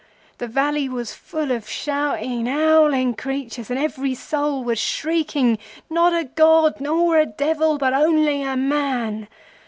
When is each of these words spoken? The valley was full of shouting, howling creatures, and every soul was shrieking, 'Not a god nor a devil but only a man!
The 0.39 0.47
valley 0.47 0.89
was 0.89 1.13
full 1.13 1.51
of 1.51 1.69
shouting, 1.69 2.47
howling 2.47 3.13
creatures, 3.13 3.69
and 3.69 3.77
every 3.77 4.15
soul 4.15 4.63
was 4.63 4.79
shrieking, 4.79 5.59
'Not 5.91 6.11
a 6.11 6.23
god 6.23 6.79
nor 6.81 7.17
a 7.19 7.27
devil 7.27 7.77
but 7.77 7.93
only 7.93 8.41
a 8.41 8.57
man! 8.57 9.27